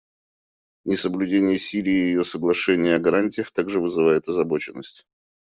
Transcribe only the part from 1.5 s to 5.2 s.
Сирией ее соглашения о гарантиях также вызывает озабоченность.